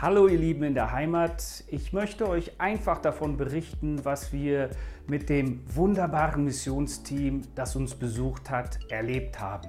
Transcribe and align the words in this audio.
Hallo 0.00 0.28
ihr 0.28 0.38
Lieben 0.38 0.62
in 0.62 0.74
der 0.74 0.92
Heimat. 0.92 1.64
Ich 1.66 1.92
möchte 1.92 2.28
euch 2.28 2.52
einfach 2.60 2.98
davon 2.98 3.36
berichten, 3.36 4.04
was 4.04 4.32
wir 4.32 4.70
mit 5.08 5.28
dem 5.28 5.60
wunderbaren 5.74 6.44
Missionsteam, 6.44 7.42
das 7.56 7.74
uns 7.74 7.96
besucht 7.96 8.48
hat, 8.48 8.78
erlebt 8.90 9.40
haben. 9.40 9.66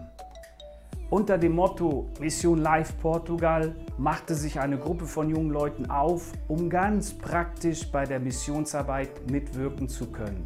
Unter 1.09 1.39
dem 1.39 1.53
Motto 1.53 2.11
Mission 2.19 2.59
Live 2.59 2.95
Portugal 2.99 3.75
machte 3.97 4.35
sich 4.35 4.59
eine 4.59 4.77
Gruppe 4.77 5.07
von 5.07 5.31
jungen 5.31 5.49
Leuten 5.49 5.89
auf, 5.89 6.31
um 6.47 6.69
ganz 6.69 7.11
praktisch 7.11 7.91
bei 7.91 8.05
der 8.05 8.19
Missionsarbeit 8.19 9.31
mitwirken 9.31 9.89
zu 9.89 10.11
können. 10.11 10.45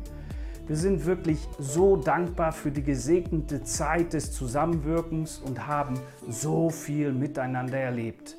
Wir 0.65 0.77
sind 0.77 1.05
wirklich 1.05 1.45
so 1.59 1.97
dankbar 1.97 2.54
für 2.54 2.71
die 2.71 2.84
gesegnete 2.84 3.63
Zeit 3.63 4.13
des 4.13 4.31
Zusammenwirkens 4.31 5.39
und 5.39 5.68
haben 5.68 6.00
so 6.29 6.70
viel 6.70 7.12
miteinander 7.12 7.80
erlebt. 7.80 8.38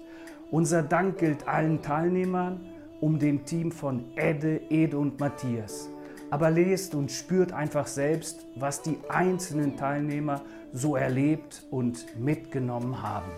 Unser 0.51 0.83
Dank 0.83 1.19
gilt 1.19 1.49
allen 1.49 1.83
Teilnehmern, 1.83 2.61
um 3.01 3.19
dem 3.19 3.45
Team 3.45 3.73
von 3.73 4.05
Edde, 4.17 4.61
Ede 4.71 4.99
und 4.99 5.19
Matthias. 5.21 5.89
Aber 6.31 6.51
lest 6.51 6.95
und 6.95 7.11
spürt 7.11 7.53
einfach 7.53 7.87
selbst, 7.87 8.47
was 8.57 8.83
die 8.83 8.99
einzelnen 9.09 9.77
Teilnehmer 9.77 10.43
so 10.73 10.97
erlebt 10.97 11.65
und 11.71 12.19
mitgenommen 12.19 13.03
haben. 13.03 13.31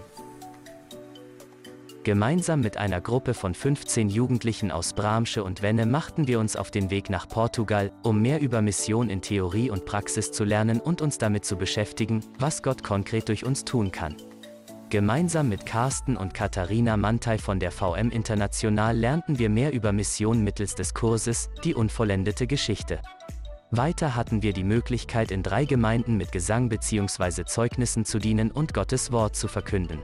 Gemeinsam 2.07 2.61
mit 2.61 2.77
einer 2.77 3.01
Gruppe 3.01 3.35
von 3.35 3.53
15 3.53 4.09
Jugendlichen 4.09 4.71
aus 4.71 4.93
Bramsche 4.93 5.43
und 5.43 5.61
Wenne 5.61 5.87
machten 5.87 6.29
wir 6.29 6.39
uns 6.39 6.55
auf 6.55 6.71
den 6.71 6.89
Weg 6.89 7.11
nach 7.11 7.29
Portugal, 7.29 7.91
um 8.05 8.23
mehr 8.23 8.41
über 8.41 8.63
Mission 8.63 9.11
in 9.11 9.23
Theorie 9.23 9.71
und 9.71 9.87
Praxis 9.87 10.31
zu 10.31 10.45
lernen 10.45 10.79
und 10.79 11.03
uns 11.03 11.19
damit 11.19 11.45
zu 11.45 11.57
beschäftigen, 11.57 12.21
was 12.39 12.63
Gott 12.63 12.85
konkret 12.85 13.29
durch 13.29 13.45
uns 13.45 13.65
tun 13.65 13.91
kann. 13.91 14.15
Gemeinsam 14.89 15.49
mit 15.49 15.67
Carsten 15.67 16.17
und 16.17 16.33
Katharina 16.33 16.97
Mantei 16.97 17.39
von 17.39 17.59
der 17.59 17.73
VM 17.73 18.11
International 18.11 18.97
lernten 18.97 19.37
wir 19.37 19.51
mehr 19.51 19.73
über 19.73 19.91
Mission 19.91 20.45
mittels 20.45 20.77
des 20.77 20.95
Kurses 20.95 21.51
Die 21.65 21.75
unvollendete 21.75 22.47
Geschichte. 22.47 23.01
Weiter 23.73 24.15
hatten 24.15 24.43
wir 24.43 24.53
die 24.53 24.63
Möglichkeit, 24.63 25.33
in 25.33 25.43
drei 25.43 25.65
Gemeinden 25.65 26.17
mit 26.17 26.31
Gesang 26.31 26.69
bzw. 26.69 27.45
Zeugnissen 27.47 28.05
zu 28.05 28.21
dienen 28.21 28.53
und 28.53 28.75
Gottes 28.75 29.11
Wort 29.11 29.35
zu 29.35 29.49
verkünden. 29.49 29.99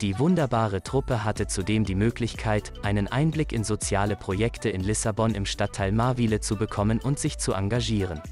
Die 0.00 0.18
wunderbare 0.18 0.82
Truppe 0.82 1.24
hatte 1.24 1.46
zudem 1.46 1.84
die 1.84 1.94
Möglichkeit, 1.94 2.72
einen 2.82 3.08
Einblick 3.08 3.52
in 3.52 3.62
soziale 3.62 4.16
Projekte 4.16 4.70
in 4.70 4.80
Lissabon 4.80 5.34
im 5.34 5.44
Stadtteil 5.44 5.92
Marwile 5.92 6.40
zu 6.40 6.56
bekommen 6.56 6.98
und 6.98 7.18
sich 7.18 7.36
zu 7.36 7.52
engagieren. 7.52 8.22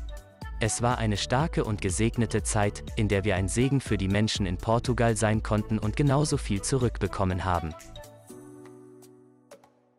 Es 0.58 0.80
war 0.80 0.96
eine 0.96 1.18
starke 1.18 1.64
und 1.64 1.82
gesegnete 1.82 2.42
Zeit, 2.42 2.82
in 2.96 3.08
der 3.08 3.24
wir 3.24 3.36
ein 3.36 3.48
Segen 3.48 3.82
für 3.82 3.98
die 3.98 4.08
Menschen 4.08 4.46
in 4.46 4.56
Portugal 4.56 5.14
sein 5.14 5.42
konnten 5.42 5.78
und 5.78 5.96
genauso 5.96 6.38
viel 6.38 6.62
zurückbekommen 6.62 7.44
haben. 7.44 7.74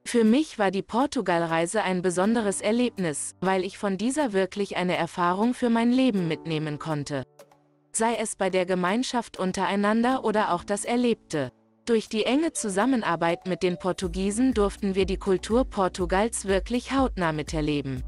Für 0.03 0.23
mich 0.23 0.57
war 0.57 0.71
die 0.71 0.81
Portugalreise 0.81 1.83
ein 1.83 2.01
besonderes 2.01 2.61
Erlebnis, 2.61 3.35
weil 3.39 3.63
ich 3.63 3.77
von 3.77 3.97
dieser 3.97 4.33
wirklich 4.33 4.77
eine 4.77 4.95
Erfahrung 4.95 5.53
für 5.53 5.69
mein 5.69 5.91
Leben 5.91 6.27
mitnehmen 6.27 6.79
konnte. 6.79 7.23
Sei 7.91 8.15
es 8.15 8.35
bei 8.35 8.49
der 8.49 8.65
Gemeinschaft 8.65 9.37
untereinander 9.37 10.23
oder 10.23 10.53
auch 10.53 10.63
das 10.63 10.85
Erlebte. 10.85 11.51
Durch 11.85 12.09
die 12.09 12.23
enge 12.23 12.53
Zusammenarbeit 12.53 13.47
mit 13.47 13.61
den 13.63 13.77
Portugiesen 13.77 14.53
durften 14.53 14.95
wir 14.95 15.05
die 15.05 15.17
Kultur 15.17 15.65
Portugals 15.65 16.45
wirklich 16.45 16.93
hautnah 16.93 17.31
miterleben. 17.31 18.03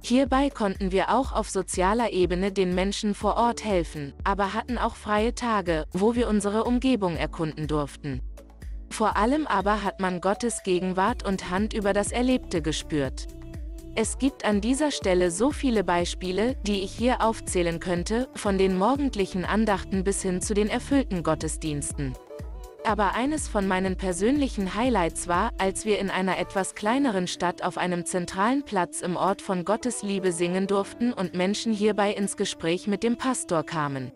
Hierbei 0.00 0.48
konnten 0.48 0.92
wir 0.92 1.10
auch 1.10 1.32
auf 1.32 1.50
sozialer 1.50 2.12
Ebene 2.12 2.52
den 2.52 2.74
Menschen 2.74 3.14
vor 3.14 3.36
Ort 3.36 3.64
helfen, 3.64 4.12
aber 4.24 4.54
hatten 4.54 4.78
auch 4.78 4.96
freie 4.96 5.34
Tage, 5.34 5.86
wo 5.92 6.14
wir 6.14 6.28
unsere 6.28 6.64
Umgebung 6.64 7.16
erkunden 7.16 7.66
durften. 7.66 8.20
Vor 8.90 9.16
allem 9.16 9.46
aber 9.46 9.82
hat 9.82 10.00
man 10.00 10.20
Gottes 10.20 10.62
Gegenwart 10.62 11.26
und 11.26 11.50
Hand 11.50 11.74
über 11.74 11.92
das 11.92 12.10
Erlebte 12.10 12.62
gespürt. 12.62 13.26
Es 13.94 14.18
gibt 14.18 14.44
an 14.44 14.60
dieser 14.60 14.92
Stelle 14.92 15.30
so 15.30 15.50
viele 15.50 15.82
Beispiele, 15.82 16.54
die 16.66 16.82
ich 16.82 16.92
hier 16.92 17.20
aufzählen 17.20 17.80
könnte, 17.80 18.28
von 18.34 18.56
den 18.56 18.78
morgendlichen 18.78 19.44
Andachten 19.44 20.04
bis 20.04 20.22
hin 20.22 20.40
zu 20.40 20.54
den 20.54 20.68
erfüllten 20.68 21.22
Gottesdiensten 21.22 22.14
aber 22.88 23.14
eines 23.14 23.48
von 23.48 23.68
meinen 23.68 23.96
persönlichen 23.96 24.74
Highlights 24.74 25.28
war, 25.28 25.52
als 25.58 25.84
wir 25.84 25.98
in 25.98 26.08
einer 26.08 26.38
etwas 26.38 26.74
kleineren 26.74 27.26
Stadt 27.26 27.62
auf 27.62 27.76
einem 27.76 28.06
zentralen 28.06 28.62
Platz 28.64 29.02
im 29.02 29.16
Ort 29.16 29.42
von 29.42 29.66
Gottes 29.66 30.02
Liebe 30.02 30.32
singen 30.32 30.66
durften 30.66 31.12
und 31.12 31.34
Menschen 31.34 31.74
hierbei 31.74 32.12
ins 32.12 32.38
Gespräch 32.38 32.86
mit 32.86 33.02
dem 33.02 33.18
Pastor 33.18 33.62
kamen. 33.62 34.10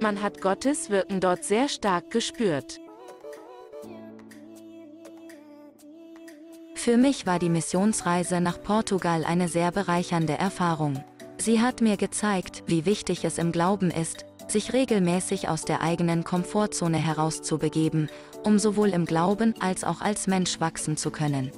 Man 0.00 0.22
hat 0.22 0.40
Gottes 0.40 0.88
Wirken 0.88 1.20
dort 1.20 1.44
sehr 1.44 1.68
stark 1.68 2.10
gespürt. 2.10 2.80
Für 6.74 6.96
mich 6.96 7.26
war 7.26 7.38
die 7.38 7.50
Missionsreise 7.50 8.40
nach 8.40 8.62
Portugal 8.62 9.24
eine 9.24 9.48
sehr 9.48 9.70
bereichernde 9.70 10.38
Erfahrung. 10.38 11.04
Sie 11.36 11.60
hat 11.60 11.82
mir 11.82 11.98
gezeigt, 11.98 12.62
wie 12.66 12.86
wichtig 12.86 13.24
es 13.24 13.36
im 13.36 13.52
Glauben 13.52 13.90
ist, 13.90 14.24
sich 14.50 14.72
regelmäßig 14.72 15.48
aus 15.48 15.64
der 15.64 15.82
eigenen 15.82 16.24
Komfortzone 16.24 16.98
herauszubegeben, 16.98 18.08
um 18.44 18.58
sowohl 18.58 18.88
im 18.88 19.04
Glauben 19.04 19.54
als 19.60 19.84
auch 19.84 20.00
als 20.00 20.26
Mensch 20.26 20.60
wachsen 20.60 20.96
zu 20.96 21.10
können. 21.10 21.52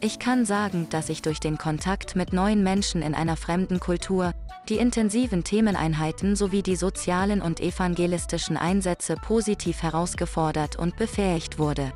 Ich 0.00 0.20
kann 0.20 0.44
sagen, 0.44 0.86
dass 0.90 1.08
ich 1.08 1.22
durch 1.22 1.40
den 1.40 1.58
Kontakt 1.58 2.14
mit 2.14 2.32
neuen 2.32 2.62
Menschen 2.62 3.02
in 3.02 3.14
einer 3.14 3.36
fremden 3.36 3.80
Kultur, 3.80 4.32
die 4.68 4.76
intensiven 4.76 5.42
Themeneinheiten 5.42 6.36
sowie 6.36 6.62
die 6.62 6.76
sozialen 6.76 7.42
und 7.42 7.58
evangelistischen 7.58 8.56
Einsätze 8.56 9.16
positiv 9.16 9.82
herausgefordert 9.82 10.76
und 10.76 10.96
befähigt 10.96 11.58
wurde. 11.58 11.92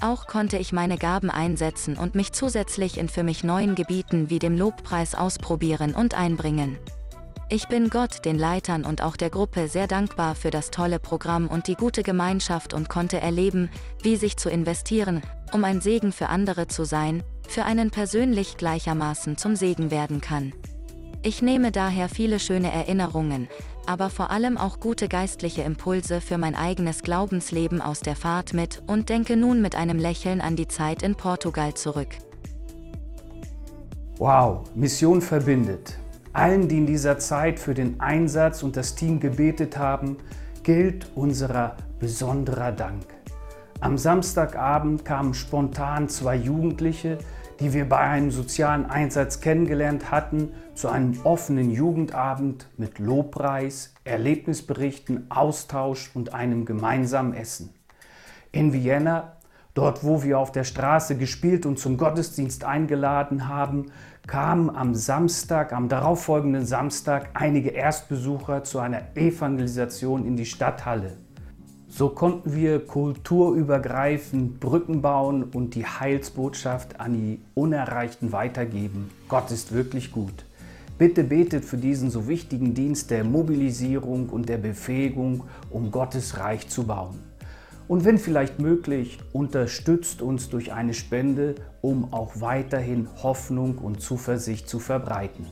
Auch 0.00 0.26
konnte 0.26 0.56
ich 0.58 0.72
meine 0.72 0.98
Gaben 0.98 1.30
einsetzen 1.30 1.96
und 1.96 2.14
mich 2.14 2.32
zusätzlich 2.32 2.98
in 2.98 3.08
für 3.08 3.22
mich 3.22 3.44
neuen 3.44 3.74
Gebieten 3.74 4.30
wie 4.30 4.38
dem 4.38 4.56
Lobpreis 4.56 5.14
ausprobieren 5.14 5.94
und 5.94 6.14
einbringen. 6.14 6.78
Ich 7.48 7.68
bin 7.68 7.90
Gott, 7.90 8.24
den 8.24 8.36
Leitern 8.36 8.84
und 8.84 9.04
auch 9.04 9.16
der 9.16 9.30
Gruppe 9.30 9.68
sehr 9.68 9.86
dankbar 9.86 10.34
für 10.34 10.50
das 10.50 10.72
tolle 10.72 10.98
Programm 10.98 11.46
und 11.46 11.68
die 11.68 11.76
gute 11.76 12.02
Gemeinschaft 12.02 12.74
und 12.74 12.88
konnte 12.88 13.20
erleben, 13.20 13.70
wie 14.02 14.16
sich 14.16 14.36
zu 14.36 14.50
investieren, 14.50 15.22
um 15.52 15.62
ein 15.62 15.80
Segen 15.80 16.10
für 16.10 16.28
andere 16.28 16.66
zu 16.66 16.84
sein, 16.84 17.22
für 17.46 17.64
einen 17.64 17.92
persönlich 17.92 18.56
gleichermaßen 18.56 19.36
zum 19.36 19.54
Segen 19.54 19.92
werden 19.92 20.20
kann. 20.20 20.54
Ich 21.22 21.40
nehme 21.40 21.70
daher 21.70 22.08
viele 22.08 22.40
schöne 22.40 22.72
Erinnerungen, 22.72 23.46
aber 23.86 24.10
vor 24.10 24.32
allem 24.32 24.58
auch 24.58 24.80
gute 24.80 25.06
geistliche 25.06 25.62
Impulse 25.62 26.20
für 26.20 26.38
mein 26.38 26.56
eigenes 26.56 27.02
Glaubensleben 27.02 27.80
aus 27.80 28.00
der 28.00 28.16
Fahrt 28.16 28.54
mit 28.54 28.82
und 28.88 29.08
denke 29.08 29.36
nun 29.36 29.62
mit 29.62 29.76
einem 29.76 30.00
Lächeln 30.00 30.40
an 30.40 30.56
die 30.56 30.66
Zeit 30.66 31.04
in 31.04 31.14
Portugal 31.14 31.74
zurück. 31.74 32.08
Wow, 34.18 34.64
Mission 34.74 35.22
verbindet. 35.22 35.96
Allen, 36.36 36.68
die 36.68 36.76
in 36.76 36.86
dieser 36.86 37.18
Zeit 37.18 37.58
für 37.58 37.72
den 37.72 37.98
Einsatz 37.98 38.62
und 38.62 38.76
das 38.76 38.94
Team 38.94 39.20
gebetet 39.20 39.78
haben, 39.78 40.18
gilt 40.64 41.06
unser 41.14 41.78
besonderer 41.98 42.72
Dank. 42.72 43.06
Am 43.80 43.96
Samstagabend 43.96 45.06
kamen 45.06 45.32
spontan 45.32 46.10
zwei 46.10 46.36
Jugendliche, 46.36 47.16
die 47.58 47.72
wir 47.72 47.88
bei 47.88 48.00
einem 48.00 48.30
sozialen 48.30 48.84
Einsatz 48.84 49.40
kennengelernt 49.40 50.10
hatten, 50.10 50.52
zu 50.74 50.90
einem 50.90 51.18
offenen 51.24 51.70
Jugendabend 51.70 52.68
mit 52.76 52.98
Lobpreis, 52.98 53.94
Erlebnisberichten, 54.04 55.30
Austausch 55.30 56.10
und 56.12 56.34
einem 56.34 56.66
gemeinsamen 56.66 57.32
Essen. 57.32 57.72
In 58.52 58.74
Vienna 58.74 59.38
Dort, 59.76 60.04
wo 60.04 60.22
wir 60.22 60.38
auf 60.38 60.52
der 60.52 60.64
Straße 60.64 61.18
gespielt 61.18 61.66
und 61.66 61.78
zum 61.78 61.98
Gottesdienst 61.98 62.64
eingeladen 62.64 63.46
haben, 63.46 63.92
kamen 64.26 64.74
am 64.74 64.94
Samstag, 64.94 65.74
am 65.74 65.90
darauffolgenden 65.90 66.64
Samstag, 66.64 67.28
einige 67.34 67.68
Erstbesucher 67.68 68.64
zu 68.64 68.78
einer 68.78 69.02
Evangelisation 69.14 70.24
in 70.24 70.34
die 70.34 70.46
Stadthalle. 70.46 71.18
So 71.88 72.08
konnten 72.08 72.54
wir 72.54 72.86
kulturübergreifend 72.86 74.60
Brücken 74.60 75.02
bauen 75.02 75.44
und 75.44 75.74
die 75.74 75.84
Heilsbotschaft 75.84 76.98
an 76.98 77.12
die 77.12 77.42
Unerreichten 77.52 78.32
weitergeben. 78.32 79.10
Gott 79.28 79.50
ist 79.50 79.72
wirklich 79.72 80.10
gut. 80.10 80.46
Bitte 80.96 81.22
betet 81.22 81.66
für 81.66 81.76
diesen 81.76 82.08
so 82.08 82.28
wichtigen 82.28 82.72
Dienst 82.72 83.10
der 83.10 83.24
Mobilisierung 83.24 84.30
und 84.30 84.48
der 84.48 84.56
Befähigung, 84.56 85.44
um 85.68 85.90
Gottes 85.90 86.38
Reich 86.38 86.66
zu 86.66 86.84
bauen. 86.84 87.35
Und 87.88 88.04
wenn 88.04 88.18
vielleicht 88.18 88.58
möglich, 88.58 89.18
unterstützt 89.32 90.20
uns 90.20 90.48
durch 90.48 90.72
eine 90.72 90.92
Spende, 90.92 91.54
um 91.82 92.12
auch 92.12 92.40
weiterhin 92.40 93.08
Hoffnung 93.22 93.78
und 93.78 94.00
Zuversicht 94.00 94.68
zu 94.68 94.80
verbreiten. 94.80 95.46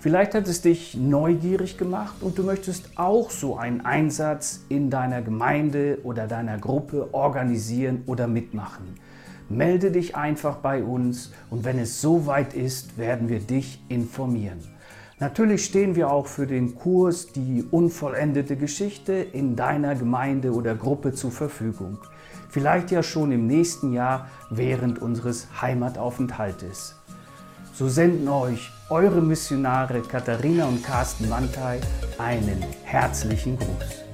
Vielleicht 0.00 0.34
hat 0.34 0.46
es 0.46 0.62
dich 0.62 0.94
neugierig 0.94 1.76
gemacht 1.76 2.14
und 2.20 2.38
du 2.38 2.44
möchtest 2.44 2.96
auch 2.96 3.30
so 3.30 3.56
einen 3.56 3.80
Einsatz 3.80 4.64
in 4.68 4.90
deiner 4.90 5.22
Gemeinde 5.22 5.98
oder 6.04 6.28
deiner 6.28 6.58
Gruppe 6.58 7.12
organisieren 7.12 8.04
oder 8.06 8.28
mitmachen. 8.28 8.94
Melde 9.48 9.90
dich 9.90 10.14
einfach 10.14 10.58
bei 10.58 10.84
uns 10.84 11.32
und 11.50 11.64
wenn 11.64 11.80
es 11.80 12.00
soweit 12.00 12.54
ist, 12.54 12.96
werden 12.96 13.28
wir 13.28 13.40
dich 13.40 13.82
informieren. 13.88 14.60
Natürlich 15.20 15.64
stehen 15.64 15.96
wir 15.96 16.12
auch 16.12 16.28
für 16.28 16.46
den 16.46 16.76
Kurs 16.76 17.32
Die 17.32 17.64
unvollendete 17.70 18.56
Geschichte 18.56 19.12
in 19.14 19.56
deiner 19.56 19.96
Gemeinde 19.96 20.52
oder 20.52 20.76
Gruppe 20.76 21.12
zur 21.12 21.32
Verfügung. 21.32 21.98
Vielleicht 22.50 22.92
ja 22.92 23.02
schon 23.02 23.32
im 23.32 23.48
nächsten 23.48 23.92
Jahr 23.92 24.28
während 24.50 25.02
unseres 25.02 25.48
Heimataufenthaltes. 25.60 26.94
So 27.74 27.88
senden 27.88 28.28
euch 28.28 28.70
eure 28.90 29.20
Missionare 29.20 30.02
Katharina 30.02 30.66
und 30.66 30.84
Carsten 30.84 31.28
Mantei 31.28 31.80
einen 32.18 32.64
herzlichen 32.84 33.58
Gruß. 33.58 34.07